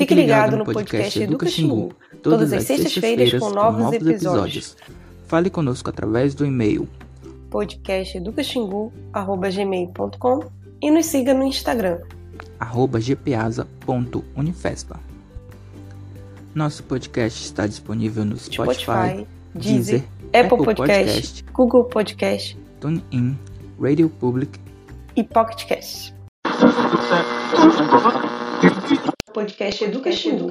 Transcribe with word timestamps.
Fique 0.00 0.14
ligado 0.14 0.56
no 0.56 0.64
podcast 0.64 1.22
Educa 1.22 1.46
Xingu, 1.46 1.92
todas 2.22 2.54
as 2.54 2.64
sextas-feiras 2.64 3.38
com 3.38 3.50
novos 3.50 3.92
episódios. 3.92 4.74
Fale 5.26 5.50
conosco 5.50 5.90
através 5.90 6.34
do 6.34 6.46
e-mail 6.46 6.88
podcasteducaxingu.gmail.com 7.50 10.44
e 10.80 10.90
nos 10.90 11.04
siga 11.04 11.34
no 11.34 11.44
Instagram 11.44 11.98
gpasa.unifespa. 12.58 14.98
Nosso 16.54 16.82
podcast 16.84 17.44
está 17.44 17.66
disponível 17.66 18.24
no 18.24 18.38
Spotify, 18.38 18.84
Spotify 18.84 19.26
Deezer, 19.54 20.02
Apple, 20.32 20.40
Apple 20.40 20.64
Podcast, 20.64 21.04
Podcast, 21.04 21.44
Google 21.52 21.84
Podcast, 21.84 22.56
TuneIn, 22.80 23.38
Radio 23.78 24.08
Public 24.08 24.58
e 25.14 25.22
Pocket 25.22 25.66
Cast. 25.66 26.14
Podcast 29.32 29.84
Educa 29.84 30.10
Xingu. 30.10 30.50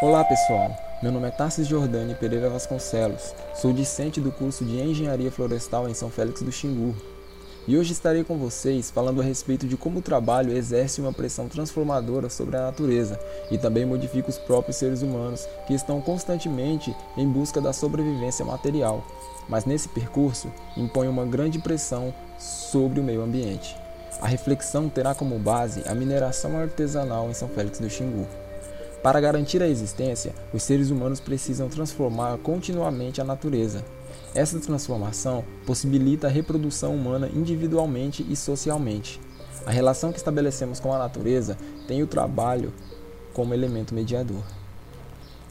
Olá 0.00 0.22
pessoal, 0.24 0.70
meu 1.02 1.10
nome 1.10 1.26
é 1.26 1.30
Tarsis 1.30 1.66
Jordani 1.66 2.14
Pereira 2.14 2.48
Vasconcelos, 2.48 3.34
sou 3.54 3.72
discente 3.72 4.20
do 4.20 4.30
curso 4.30 4.64
de 4.64 4.80
Engenharia 4.80 5.30
Florestal 5.32 5.88
em 5.88 5.94
São 5.94 6.08
Félix 6.08 6.42
do 6.42 6.52
Xingu. 6.52 6.94
E 7.66 7.78
hoje 7.78 7.92
estarei 7.92 8.22
com 8.22 8.36
vocês 8.36 8.90
falando 8.90 9.22
a 9.22 9.24
respeito 9.24 9.66
de 9.66 9.74
como 9.74 10.00
o 10.00 10.02
trabalho 10.02 10.54
exerce 10.54 11.00
uma 11.00 11.14
pressão 11.14 11.48
transformadora 11.48 12.28
sobre 12.28 12.56
a 12.56 12.62
natureza 12.62 13.18
e 13.50 13.56
também 13.56 13.86
modifica 13.86 14.28
os 14.28 14.36
próprios 14.36 14.76
seres 14.76 15.00
humanos 15.00 15.48
que 15.66 15.72
estão 15.72 15.98
constantemente 16.02 16.94
em 17.16 17.26
busca 17.26 17.62
da 17.62 17.72
sobrevivência 17.72 18.44
material, 18.44 19.02
mas 19.48 19.64
nesse 19.64 19.88
percurso 19.88 20.52
impõe 20.76 21.08
uma 21.08 21.24
grande 21.24 21.58
pressão 21.58 22.12
sobre 22.38 23.00
o 23.00 23.04
meio 23.04 23.22
ambiente. 23.22 23.74
A 24.20 24.26
reflexão 24.26 24.90
terá 24.90 25.14
como 25.14 25.38
base 25.38 25.82
a 25.86 25.94
mineração 25.94 26.58
artesanal 26.58 27.30
em 27.30 27.34
São 27.34 27.48
Félix 27.48 27.78
do 27.78 27.88
Xingu. 27.88 28.26
Para 29.04 29.20
garantir 29.20 29.62
a 29.62 29.68
existência, 29.68 30.34
os 30.50 30.62
seres 30.62 30.88
humanos 30.88 31.20
precisam 31.20 31.68
transformar 31.68 32.38
continuamente 32.38 33.20
a 33.20 33.24
natureza, 33.24 33.84
essa 34.34 34.58
transformação 34.58 35.44
possibilita 35.66 36.26
a 36.26 36.30
reprodução 36.30 36.94
humana 36.94 37.28
individualmente 37.28 38.24
e 38.26 38.34
socialmente. 38.34 39.20
A 39.66 39.70
relação 39.70 40.10
que 40.10 40.16
estabelecemos 40.16 40.80
com 40.80 40.90
a 40.90 40.96
natureza 40.96 41.58
tem 41.86 42.02
o 42.02 42.06
trabalho 42.06 42.72
como 43.34 43.52
elemento 43.52 43.94
mediador. 43.94 44.42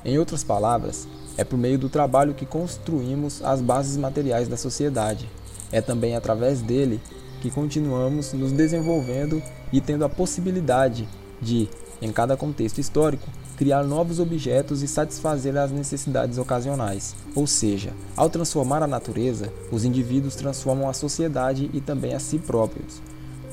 Em 0.03 0.17
outras 0.17 0.43
palavras, 0.43 1.07
é 1.37 1.43
por 1.43 1.55
meio 1.55 1.77
do 1.77 1.89
trabalho 1.89 2.33
que 2.33 2.47
construímos 2.47 3.43
as 3.43 3.61
bases 3.61 3.97
materiais 3.97 4.47
da 4.47 4.57
sociedade. 4.57 5.29
É 5.71 5.79
também 5.79 6.15
através 6.15 6.59
dele 6.59 6.99
que 7.39 7.51
continuamos 7.51 8.33
nos 8.33 8.51
desenvolvendo 8.51 9.43
e 9.71 9.79
tendo 9.79 10.05
a 10.05 10.09
possibilidade 10.09 11.07
de, 11.39 11.69
em 12.03 12.11
cada 12.11 12.35
contexto 12.35 12.79
histórico, 12.79 13.29
criar 13.55 13.83
novos 13.83 14.19
objetos 14.19 14.81
e 14.81 14.87
satisfazer 14.87 15.55
as 15.55 15.71
necessidades 15.71 16.37
ocasionais. 16.37 17.15
Ou 17.33 17.47
seja, 17.47 17.93
ao 18.15 18.29
transformar 18.29 18.83
a 18.83 18.87
natureza, 18.87 19.51
os 19.71 19.85
indivíduos 19.85 20.35
transformam 20.35 20.89
a 20.89 20.93
sociedade 20.93 21.69
e 21.73 21.79
também 21.79 22.13
a 22.13 22.19
si 22.19 22.37
próprios, 22.37 23.01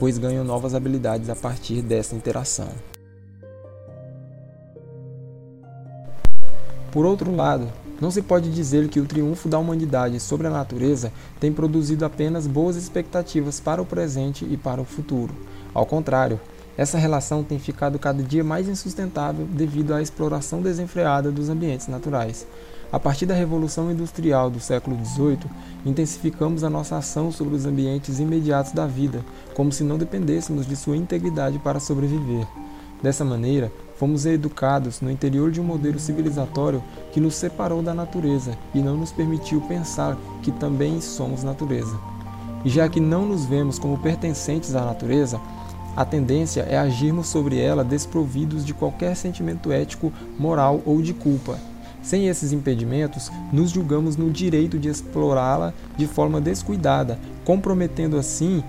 pois 0.01 0.19
ganham 0.19 0.45
novas 0.45 0.75
habilidades 0.75 1.31
a 1.31 1.37
partir 1.37 1.81
dessa 1.81 2.17
interação. 2.17 2.69
Por 6.91 7.07
outro 7.07 7.35
lado, 7.35 7.69
não 8.01 8.11
se 8.11 8.20
pode 8.20 8.51
dizer 8.51 8.89
que 8.89 8.98
o 8.98 9.07
triunfo 9.07 9.48
da 9.48 9.59
humanidade 9.59 10.19
sobre 10.19 10.48
a 10.48 10.51
natureza 10.51 11.12
tem 11.39 11.53
produzido 11.53 12.05
apenas 12.05 12.48
boas 12.48 12.75
expectativas 12.75 13.61
para 13.61 13.80
o 13.80 13.86
presente 13.86 14.45
e 14.45 14.57
para 14.57 14.80
o 14.80 14.85
futuro. 14.85 15.33
Ao 15.73 15.86
contrário, 15.86 16.41
essa 16.80 16.96
relação 16.96 17.45
tem 17.45 17.58
ficado 17.58 17.98
cada 17.98 18.23
dia 18.23 18.42
mais 18.42 18.67
insustentável 18.67 19.45
devido 19.45 19.92
à 19.92 20.01
exploração 20.01 20.63
desenfreada 20.63 21.30
dos 21.30 21.51
ambientes 21.51 21.89
naturais. 21.89 22.46
A 22.91 22.98
partir 22.98 23.27
da 23.27 23.35
Revolução 23.35 23.92
Industrial 23.92 24.48
do 24.48 24.58
século 24.61 24.96
XVIII, 25.05 25.41
intensificamos 25.85 26.64
a 26.64 26.70
nossa 26.70 26.96
ação 26.96 27.30
sobre 27.30 27.55
os 27.55 27.67
ambientes 27.67 28.18
imediatos 28.18 28.73
da 28.73 28.86
vida, 28.86 29.23
como 29.52 29.70
se 29.70 29.85
não 29.85 29.98
dependêssemos 29.98 30.67
de 30.67 30.74
sua 30.74 30.96
integridade 30.96 31.58
para 31.58 31.79
sobreviver. 31.79 32.46
Dessa 33.02 33.27
maneira, 33.27 33.70
fomos 33.98 34.24
educados 34.24 35.02
no 35.02 35.11
interior 35.11 35.51
de 35.51 35.61
um 35.61 35.64
modelo 35.64 35.98
civilizatório 35.98 36.83
que 37.12 37.20
nos 37.20 37.35
separou 37.35 37.83
da 37.83 37.92
natureza 37.92 38.57
e 38.74 38.80
não 38.80 38.97
nos 38.97 39.12
permitiu 39.12 39.61
pensar 39.61 40.17
que 40.42 40.51
também 40.51 40.98
somos 41.02 41.42
natureza. 41.42 42.01
E 42.64 42.70
já 42.70 42.89
que 42.89 43.01
não 43.01 43.27
nos 43.27 43.45
vemos 43.45 43.79
como 43.79 43.98
pertencentes 43.98 44.74
à 44.74 44.83
natureza, 44.83 45.39
a 45.96 46.05
tendência 46.05 46.62
é 46.62 46.78
agirmos 46.78 47.28
sobre 47.28 47.58
ela 47.58 47.84
desprovidos 47.84 48.64
de 48.64 48.73
qualquer 48.73 49.17
sentimento 49.17 49.73
ético, 49.73 50.12
moral 50.39 50.80
ou 50.86 51.02
de 51.02 51.12
culpa. 51.12 51.58
Sem 52.02 52.28
esses 52.28 52.52
impedimentos, 52.52 53.30
nos 53.52 53.70
julgamos 53.70 54.17
no 54.17 54.30
direito 54.30 54.79
de 54.79 54.89
explorá-la 54.89 55.74
de 55.96 56.06
forma 56.06 56.40
descuidada, 56.40 57.18
comprometendo 57.45 58.17
assim 58.17 58.62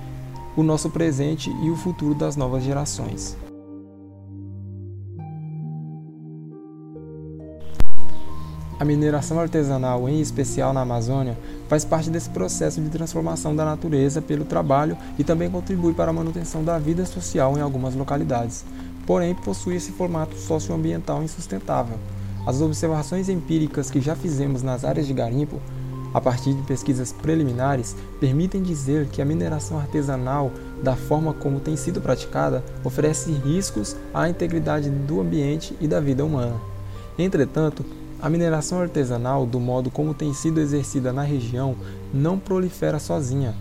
o 0.56 0.64
nosso 0.64 0.90
presente 0.90 1.50
e 1.64 1.70
o 1.70 1.76
futuro 1.76 2.14
das 2.14 2.36
novas 2.36 2.64
gerações. 2.64 3.38
A 8.82 8.84
mineração 8.84 9.40
artesanal, 9.40 10.10
em 10.10 10.20
especial 10.20 10.74
na 10.74 10.82
Amazônia, 10.82 11.38
faz 11.70 11.86
parte 11.86 12.10
desse 12.10 12.32
processo 12.32 12.82
de 12.82 12.90
transformação 12.90 13.56
da 13.56 13.64
natureza 13.64 14.24
pelo 14.24 14.44
trabalho 14.44 14.98
e 15.20 15.24
também 15.24 15.52
contribui 15.52 15.94
para 15.94 16.10
a 16.10 16.14
manutenção 16.14 16.64
da 16.64 16.80
vida 16.80 17.06
social 17.06 17.56
em 17.56 17.62
algumas 17.62 17.94
localidades. 17.94 18.66
Porém, 19.06 19.36
possui 19.36 19.76
esse 19.76 19.92
formato 19.92 20.36
socioambiental 20.36 21.22
insustentável. 21.22 21.96
As 22.44 22.60
observações 22.60 23.30
empíricas 23.30 23.92
que 23.92 24.02
já 24.02 24.16
fizemos 24.16 24.64
nas 24.64 24.84
áreas 24.84 25.06
de 25.06 25.14
garimpo, 25.14 25.62
a 26.12 26.20
partir 26.20 26.52
de 26.52 26.64
pesquisas 26.64 27.12
preliminares, 27.12 27.96
permitem 28.20 28.64
dizer 28.64 29.06
que 29.10 29.22
a 29.22 29.26
mineração 29.26 29.78
artesanal, 29.78 30.52
da 30.82 30.96
forma 30.96 31.36
como 31.36 31.60
tem 31.60 31.78
sido 31.78 32.02
praticada, 32.02 32.64
oferece 32.84 33.32
riscos 33.32 33.96
à 34.12 34.28
integridade 34.28 34.90
do 34.90 35.22
ambiente 35.22 35.78
e 35.80 35.88
da 35.88 36.00
vida 36.00 36.26
humana. 36.26 36.56
Entretanto, 37.16 37.86
a 38.22 38.30
mineração 38.30 38.80
artesanal, 38.80 39.46
do 39.46 39.60
modo 39.60 39.90
como 39.90 40.14
tem 40.14 40.34
sido 40.34 40.60
exercida 40.60 41.12
na 41.12 41.24
região, 41.24 41.76
não 42.14 42.38
prolifera 42.38 43.00
sozinha. 43.00 43.56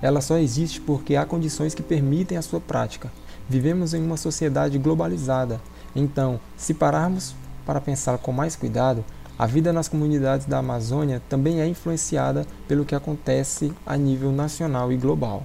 Ela 0.00 0.20
só 0.20 0.38
existe 0.38 0.80
porque 0.80 1.16
há 1.16 1.24
condições 1.24 1.74
que 1.74 1.82
permitem 1.82 2.38
a 2.38 2.42
sua 2.42 2.60
prática. 2.60 3.10
Vivemos 3.48 3.94
em 3.94 4.02
uma 4.02 4.16
sociedade 4.16 4.78
globalizada, 4.78 5.60
então, 5.94 6.38
se 6.56 6.74
pararmos 6.74 7.34
para 7.64 7.80
pensar 7.80 8.18
com 8.18 8.30
mais 8.30 8.54
cuidado, 8.54 9.04
a 9.38 9.46
vida 9.46 9.72
nas 9.72 9.88
comunidades 9.88 10.46
da 10.46 10.58
Amazônia 10.58 11.22
também 11.28 11.60
é 11.60 11.66
influenciada 11.66 12.46
pelo 12.68 12.84
que 12.84 12.94
acontece 12.94 13.72
a 13.84 13.96
nível 13.96 14.30
nacional 14.30 14.92
e 14.92 14.96
global. 14.96 15.42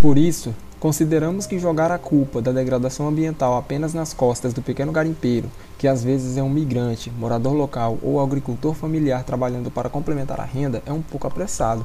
Por 0.00 0.16
isso, 0.16 0.54
Consideramos 0.80 1.46
que 1.46 1.58
jogar 1.58 1.92
a 1.92 1.98
culpa 1.98 2.40
da 2.40 2.52
degradação 2.52 3.06
ambiental 3.06 3.54
apenas 3.54 3.92
nas 3.92 4.14
costas 4.14 4.54
do 4.54 4.62
pequeno 4.62 4.90
garimpeiro, 4.90 5.50
que 5.76 5.86
às 5.86 6.02
vezes 6.02 6.38
é 6.38 6.42
um 6.42 6.48
migrante, 6.48 7.10
morador 7.10 7.52
local 7.52 7.98
ou 8.02 8.18
agricultor 8.18 8.72
familiar 8.72 9.22
trabalhando 9.22 9.70
para 9.70 9.90
complementar 9.90 10.40
a 10.40 10.44
renda, 10.44 10.82
é 10.86 10.92
um 10.92 11.02
pouco 11.02 11.26
apressado. 11.26 11.84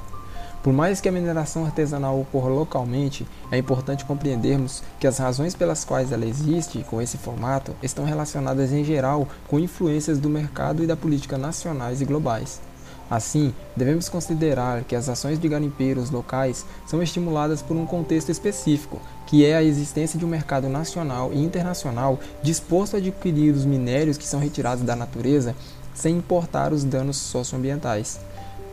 Por 0.64 0.72
mais 0.72 1.02
que 1.02 1.10
a 1.10 1.12
mineração 1.12 1.66
artesanal 1.66 2.22
ocorra 2.22 2.48
localmente, 2.48 3.28
é 3.52 3.58
importante 3.58 4.06
compreendermos 4.06 4.82
que 4.98 5.06
as 5.06 5.18
razões 5.18 5.54
pelas 5.54 5.84
quais 5.84 6.14
ela 6.14 6.26
existe 6.26 6.80
com 6.90 7.02
esse 7.02 7.18
formato 7.18 7.76
estão 7.84 8.06
relacionadas 8.06 8.72
em 8.72 8.86
geral 8.86 9.28
com 9.50 9.60
influências 9.60 10.20
do 10.20 10.30
mercado 10.30 10.82
e 10.82 10.88
da 10.88 10.96
política 10.96 11.38
nacionais 11.38 12.00
e 12.00 12.06
globais. 12.06 12.62
Assim, 13.10 13.54
devemos 13.76 14.10
considerar 14.10 14.84
que 14.84 14.96
as 14.96 15.08
ações 15.08 15.40
de 15.40 15.48
garimpeiros 15.48 16.10
locais 16.10 16.66
são 16.88 17.04
estimuladas 17.04 17.62
por 17.62 17.78
um 17.78 17.86
contexto 17.86 18.32
específico, 18.32 19.00
que 19.28 19.46
é 19.46 19.56
a 19.56 19.64
existência 19.64 20.18
de 20.18 20.26
um 20.26 20.28
mercado 20.28 20.68
nacional 20.68 21.32
e 21.32 21.44
internacional 21.44 22.20
disposto 22.42 22.96
a 22.96 22.98
adquirir 22.98 23.54
os 23.54 23.64
minérios 23.64 24.18
que 24.18 24.26
são 24.26 24.40
retirados 24.40 24.84
da 24.84 24.96
natureza 24.96 25.56
sem 25.94 26.18
importar 26.18 26.74
os 26.74 26.84
danos 26.84 27.18
socioambientais. 27.18 28.20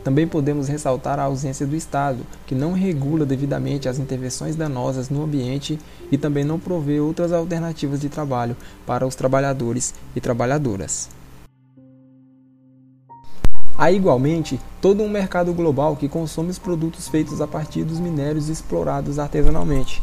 Também 0.03 0.27
podemos 0.27 0.67
ressaltar 0.67 1.21
a 1.21 1.25
ausência 1.25 1.65
do 1.65 1.77
Estado, 1.77 2.27
que 2.47 2.55
não 2.55 2.73
regula 2.73 3.25
devidamente 3.25 3.89
as 3.89 3.99
intervenções 3.99 4.57
danosas 4.57 5.09
no 5.09 5.23
ambiente 5.23 5.79
e 6.11 6.19
também 6.19 6.43
não 6.43 6.59
provê 6.59 6.99
outras 6.99 7.33
alternativas 7.33 8.01
de 8.01 8.09
trabalho 8.09 8.57
para 8.85 9.07
os 9.07 9.15
trabalhadores 9.15 9.95
e 10.17 10.21
trabalhadoras. 10.21 11.09
Há 13.77 13.91
igualmente 13.91 14.61
todo 14.83 15.03
um 15.03 15.09
mercado 15.09 15.53
global 15.55 15.97
que 15.97 16.09
consome 16.09 16.51
os 16.51 16.59
produtos 16.59 17.09
feitos 17.09 17.41
a 17.41 17.47
partir 17.47 17.85
dos 17.85 17.99
minérios 17.99 18.49
explorados 18.49 19.19
artesanalmente 19.19 20.03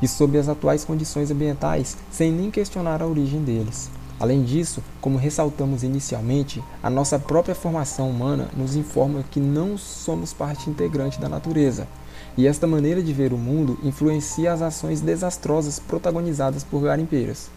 e 0.00 0.06
sob 0.06 0.38
as 0.38 0.48
atuais 0.48 0.84
condições 0.84 1.30
ambientais, 1.30 1.96
sem 2.10 2.30
nem 2.30 2.50
questionar 2.50 3.02
a 3.02 3.06
origem 3.06 3.42
deles. 3.42 3.90
Além 4.18 4.42
disso, 4.44 4.82
como 5.00 5.18
ressaltamos 5.18 5.82
inicialmente, 5.82 6.62
a 6.82 6.88
nossa 6.88 7.18
própria 7.18 7.54
formação 7.54 8.08
humana 8.08 8.48
nos 8.56 8.76
informa 8.76 9.24
que 9.30 9.40
não 9.40 9.76
somos 9.76 10.32
parte 10.32 10.70
integrante 10.70 11.20
da 11.20 11.28
natureza, 11.28 11.88
e 12.36 12.46
esta 12.46 12.66
maneira 12.66 13.02
de 13.02 13.12
ver 13.12 13.32
o 13.32 13.38
mundo 13.38 13.78
influencia 13.82 14.52
as 14.52 14.62
ações 14.62 15.00
desastrosas 15.00 15.78
protagonizadas 15.78 16.62
por 16.62 16.82
garimpeiras. 16.82 17.50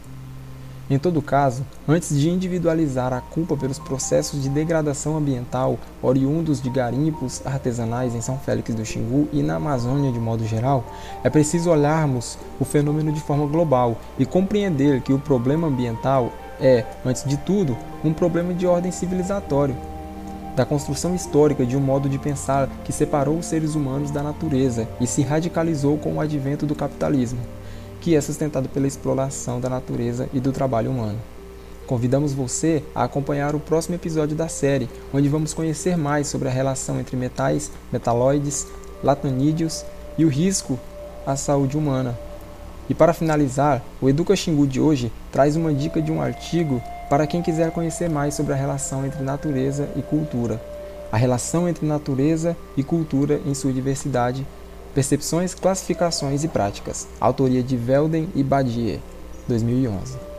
Em 0.93 0.99
todo 0.99 1.23
caso, 1.23 1.65
antes 1.87 2.15
de 2.15 2.29
individualizar 2.29 3.13
a 3.13 3.19
culpa 3.19 3.57
pelos 3.57 3.79
processos 3.79 4.43
de 4.43 4.47
degradação 4.47 5.17
ambiental 5.17 5.79
oriundos 6.03 6.61
de 6.61 6.69
garimpos 6.69 7.41
artesanais 7.43 8.13
em 8.13 8.21
São 8.21 8.37
Félix 8.37 8.75
do 8.75 8.85
Xingu 8.85 9.27
e 9.33 9.41
na 9.41 9.55
Amazônia 9.55 10.11
de 10.11 10.19
modo 10.19 10.45
geral, 10.45 10.85
é 11.23 11.31
preciso 11.31 11.71
olharmos 11.71 12.37
o 12.59 12.63
fenômeno 12.63 13.11
de 13.11 13.19
forma 13.19 13.47
global 13.47 13.97
e 14.19 14.25
compreender 14.27 15.01
que 15.01 15.11
o 15.11 15.17
problema 15.17 15.65
ambiental 15.65 16.31
é, 16.61 16.85
antes 17.03 17.23
de 17.23 17.37
tudo, 17.37 17.75
um 18.05 18.13
problema 18.13 18.53
de 18.53 18.67
ordem 18.67 18.91
civilizatório, 18.91 19.75
da 20.55 20.63
construção 20.63 21.15
histórica 21.15 21.65
de 21.65 21.75
um 21.75 21.81
modo 21.81 22.07
de 22.07 22.19
pensar 22.19 22.69
que 22.85 22.93
separou 22.93 23.39
os 23.39 23.47
seres 23.47 23.73
humanos 23.73 24.11
da 24.11 24.21
natureza 24.21 24.87
e 25.01 25.07
se 25.07 25.23
radicalizou 25.23 25.97
com 25.97 26.13
o 26.13 26.21
advento 26.21 26.67
do 26.67 26.75
capitalismo 26.75 27.39
que 28.03 28.17
é 28.17 28.19
sustentado 28.19 28.67
pela 28.67 28.85
exploração 28.85 29.61
da 29.61 29.69
natureza 29.69 30.27
e 30.33 30.39
do 30.41 30.51
trabalho 30.51 30.91
humano. 30.91 31.17
Convidamos 31.87 32.33
você 32.33 32.83
a 32.93 33.05
acompanhar 33.05 33.55
o 33.55 33.61
próximo 33.61 33.95
episódio 33.95 34.35
da 34.35 34.49
série, 34.49 34.89
onde 35.13 35.29
vamos 35.29 35.53
conhecer 35.53 35.97
mais 35.97 36.27
sobre 36.27 36.49
a 36.49 36.51
relação 36.51 36.99
entre 36.99 37.15
metais, 37.15 37.71
metalóides, 37.93 38.67
latonídeos 39.01 39.85
e 40.17 40.25
o 40.25 40.27
risco 40.27 40.77
à 41.25 41.37
saúde 41.37 41.77
humana. 41.77 42.19
E 42.89 42.93
para 42.93 43.13
finalizar, 43.13 43.81
o 44.01 44.09
Educa 44.09 44.35
Xingu 44.35 44.67
de 44.67 44.81
hoje 44.81 45.09
traz 45.31 45.55
uma 45.55 45.73
dica 45.73 46.01
de 46.01 46.11
um 46.11 46.21
artigo 46.21 46.83
para 47.09 47.25
quem 47.25 47.41
quiser 47.41 47.71
conhecer 47.71 48.09
mais 48.09 48.33
sobre 48.33 48.51
a 48.51 48.57
relação 48.57 49.05
entre 49.05 49.23
natureza 49.23 49.87
e 49.95 50.01
cultura. 50.01 50.61
A 51.09 51.15
relação 51.15 51.69
entre 51.69 51.85
natureza 51.85 52.57
e 52.75 52.83
cultura 52.83 53.39
em 53.45 53.53
sua 53.53 53.71
diversidade 53.71 54.45
Percepções, 54.93 55.55
Classificações 55.55 56.43
e 56.43 56.47
Práticas. 56.47 57.07
Autoria 57.19 57.63
de 57.63 57.75
Velden 57.75 58.29
e 58.35 58.43
Badier, 58.43 58.99
2011. 59.47 60.33